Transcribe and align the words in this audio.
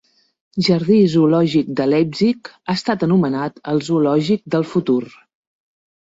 Jardí 0.67 0.95
zoològic 1.15 1.69
de 1.79 1.87
Leipzig 1.89 2.49
ha 2.57 2.77
estat 2.79 3.05
anomenat 3.09 3.63
el 3.75 3.83
"zoològic 3.91 4.43
del 4.57 4.67
futur". 4.73 4.99